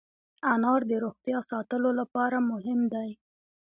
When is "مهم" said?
2.51-2.79